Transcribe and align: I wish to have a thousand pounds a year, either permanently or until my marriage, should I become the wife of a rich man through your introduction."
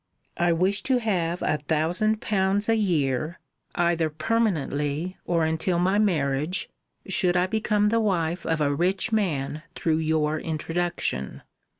I 0.37 0.51
wish 0.51 0.81
to 0.81 0.97
have 0.97 1.43
a 1.43 1.57
thousand 1.59 2.21
pounds 2.21 2.67
a 2.67 2.75
year, 2.75 3.39
either 3.75 4.09
permanently 4.09 5.17
or 5.25 5.45
until 5.45 5.77
my 5.77 5.99
marriage, 5.99 6.67
should 7.07 7.37
I 7.37 7.45
become 7.45 7.89
the 7.89 7.99
wife 8.01 8.43
of 8.43 8.61
a 8.61 8.73
rich 8.73 9.11
man 9.11 9.61
through 9.75 9.97
your 9.97 10.39
introduction." 10.39 11.43